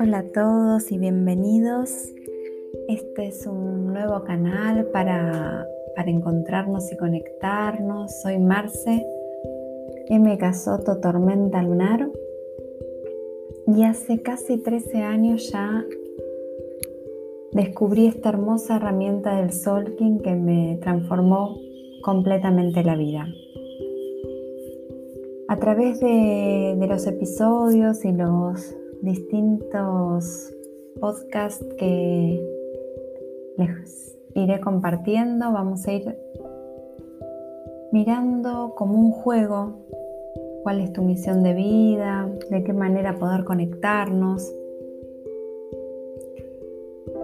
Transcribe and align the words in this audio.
Hola 0.00 0.18
a 0.18 0.24
todos 0.32 0.90
y 0.90 0.98
bienvenidos. 0.98 2.12
Este 2.88 3.28
es 3.28 3.46
un 3.46 3.92
nuevo 3.92 4.24
canal 4.24 4.86
para, 4.86 5.68
para 5.94 6.10
encontrarnos 6.10 6.90
y 6.90 6.96
conectarnos. 6.96 8.20
Soy 8.20 8.38
Marce, 8.38 9.06
M. 10.08 10.38
Casoto 10.38 10.98
Tormenta 10.98 11.62
Lunar. 11.62 12.10
Y 13.68 13.84
hace 13.84 14.22
casi 14.22 14.58
13 14.58 15.02
años 15.02 15.52
ya 15.52 15.84
descubrí 17.52 18.08
esta 18.08 18.30
hermosa 18.30 18.76
herramienta 18.76 19.36
del 19.36 19.52
Solking 19.52 20.18
que 20.18 20.34
me 20.34 20.78
transformó 20.82 21.56
completamente 22.02 22.82
la 22.82 22.96
vida. 22.96 23.28
A 25.54 25.56
través 25.56 26.00
de, 26.00 26.84
los 26.88 27.06
episodios 27.06 28.04
y 28.04 28.10
los 28.10 28.76
distintos 29.02 30.52
podcasts 31.00 31.64
que 31.78 32.44
les 33.56 34.18
iré 34.34 34.58
compartiendo. 34.58 35.52
Vamos 35.52 35.86
a 35.86 35.92
ir 35.92 36.18
mirando 37.92 38.74
como 38.74 38.98
un 38.98 39.12
juego 39.12 39.78
cuál 40.64 40.80
es 40.80 40.92
tu 40.92 41.02
misión 41.02 41.44
de 41.44 41.54
vida, 41.54 42.28
de 42.50 42.64
qué 42.64 42.72
manera 42.72 43.16
poder 43.20 43.44
conectarnos. 43.44 44.52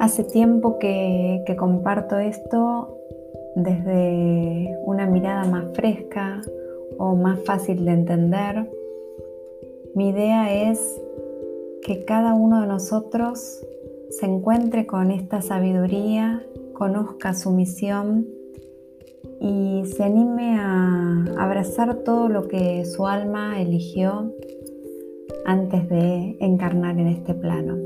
Hace 0.00 0.24
tiempo 0.24 0.78
que 0.78 1.56
comparto 1.58 2.16
esto 2.16 3.00
desde 3.54 4.78
una 4.86 5.06
mirada 5.06 5.44
más 5.44 5.66
fresca 5.74 6.40
o 6.98 7.14
más 7.14 7.40
fácil 7.44 7.84
de 7.84 7.92
entender. 7.92 8.70
Mi 9.94 10.08
idea 10.08 10.70
es 10.70 11.00
que 11.82 12.04
cada 12.04 12.34
uno 12.34 12.60
de 12.60 12.66
nosotros 12.66 13.64
se 14.10 14.26
encuentre 14.26 14.86
con 14.86 15.10
esta 15.10 15.42
sabiduría, 15.42 16.44
conozca 16.72 17.34
su 17.34 17.50
misión 17.50 18.26
y 19.40 19.82
se 19.86 20.04
anime 20.04 20.56
a 20.58 21.24
abrazar 21.38 21.96
todo 22.04 22.28
lo 22.28 22.48
que 22.48 22.84
su 22.84 23.06
alma 23.06 23.60
eligió 23.60 24.32
antes 25.44 25.88
de 25.88 26.36
encarnar 26.40 26.98
en 26.98 27.08
este 27.08 27.34
plano. 27.34 27.76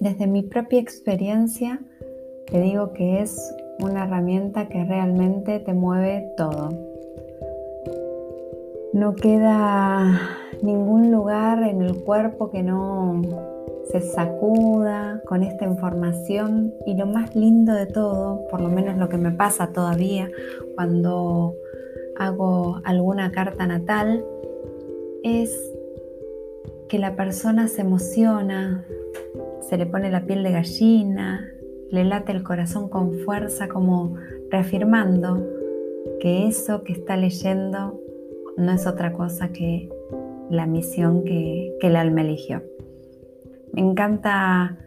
Desde 0.00 0.26
mi 0.26 0.42
propia 0.42 0.80
experiencia, 0.80 1.80
te 2.46 2.60
digo 2.60 2.92
que 2.92 3.20
es 3.20 3.54
una 3.80 4.04
herramienta 4.04 4.68
que 4.68 4.84
realmente 4.84 5.60
te 5.60 5.72
mueve 5.74 6.32
todo. 6.36 6.91
No 8.92 9.14
queda 9.14 10.38
ningún 10.62 11.10
lugar 11.10 11.62
en 11.62 11.82
el 11.82 11.96
cuerpo 12.04 12.50
que 12.50 12.62
no 12.62 13.22
se 13.90 14.00
sacuda 14.00 15.22
con 15.26 15.42
esta 15.42 15.64
información. 15.64 16.74
Y 16.86 16.94
lo 16.94 17.06
más 17.06 17.34
lindo 17.34 17.72
de 17.72 17.86
todo, 17.86 18.46
por 18.50 18.60
lo 18.60 18.68
menos 18.68 18.98
lo 18.98 19.08
que 19.08 19.16
me 19.16 19.30
pasa 19.30 19.72
todavía 19.72 20.30
cuando 20.74 21.54
hago 22.16 22.80
alguna 22.84 23.32
carta 23.32 23.66
natal, 23.66 24.24
es 25.22 25.50
que 26.88 26.98
la 26.98 27.16
persona 27.16 27.68
se 27.68 27.80
emociona, 27.80 28.84
se 29.68 29.78
le 29.78 29.86
pone 29.86 30.10
la 30.10 30.26
piel 30.26 30.42
de 30.42 30.52
gallina, 30.52 31.48
le 31.90 32.04
late 32.04 32.32
el 32.32 32.42
corazón 32.42 32.88
con 32.88 33.14
fuerza 33.20 33.68
como 33.68 34.16
reafirmando 34.50 35.46
que 36.20 36.46
eso 36.46 36.82
que 36.84 36.92
está 36.92 37.16
leyendo 37.16 37.98
no 38.56 38.72
es 38.72 38.86
otra 38.86 39.12
cosa 39.12 39.48
que 39.48 39.88
la 40.50 40.66
misión 40.66 41.24
que, 41.24 41.76
el 41.80 41.96
alma 41.96 42.20
eligió. 42.20 42.62
Me 43.72 43.80
encanta 43.80 44.78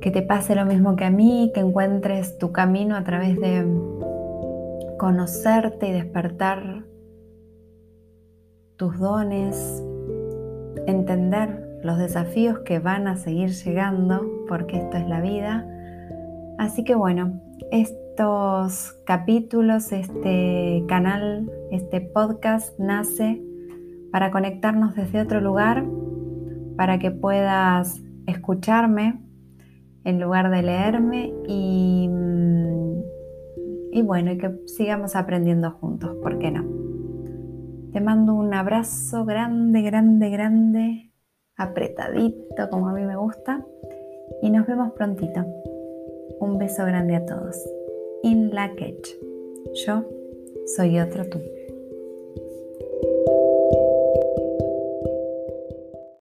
que 0.00 0.10
te 0.10 0.22
pase 0.22 0.54
lo 0.54 0.64
mismo 0.64 0.96
que 0.96 1.04
a 1.04 1.10
mí, 1.10 1.50
que 1.54 1.60
encuentres 1.60 2.38
tu 2.38 2.52
camino 2.52 2.96
a 2.96 3.04
través 3.04 3.38
de 3.38 3.66
conocerte 4.98 5.88
y 5.88 5.92
despertar 5.92 6.84
tus 8.76 8.98
dones, 8.98 9.84
entender 10.86 11.80
los 11.82 11.98
desafíos 11.98 12.60
que 12.60 12.78
van 12.78 13.06
a 13.06 13.16
seguir 13.16 13.50
llegando, 13.50 14.26
porque 14.48 14.78
esto 14.78 14.96
es 14.96 15.08
la 15.08 15.20
vida. 15.20 15.66
Así 16.58 16.84
que 16.84 16.94
bueno, 16.94 17.40
estos 18.18 18.98
capítulos, 19.04 19.92
este 19.92 20.82
canal, 20.88 21.48
este 21.70 22.00
podcast 22.00 22.76
nace 22.76 23.40
para 24.10 24.32
conectarnos 24.32 24.96
desde 24.96 25.20
otro 25.20 25.40
lugar, 25.40 25.86
para 26.76 26.98
que 26.98 27.12
puedas 27.12 28.02
escucharme 28.26 29.20
en 30.02 30.20
lugar 30.20 30.50
de 30.50 30.62
leerme 30.62 31.32
y, 31.46 32.08
mm, 32.08 33.02
y 33.92 34.02
bueno, 34.02 34.32
y 34.32 34.38
que 34.38 34.50
sigamos 34.66 35.14
aprendiendo 35.14 35.70
juntos, 35.70 36.16
¿por 36.20 36.40
qué 36.40 36.50
no? 36.50 36.66
Te 37.92 38.00
mando 38.00 38.34
un 38.34 38.52
abrazo 38.52 39.26
grande, 39.26 39.80
grande, 39.82 40.28
grande, 40.28 41.12
apretadito 41.56 42.68
como 42.68 42.88
a 42.88 42.94
mí 42.94 43.04
me 43.04 43.14
gusta 43.14 43.64
y 44.42 44.50
nos 44.50 44.66
vemos 44.66 44.90
prontito. 44.94 45.46
Un 46.40 46.58
beso 46.58 46.84
grande 46.84 47.14
a 47.14 47.24
todos. 47.24 47.77
In 48.22 48.52
la 48.52 48.74
Yo 49.86 50.04
soy 50.66 50.98
otro 50.98 51.28
tú. 51.28 51.40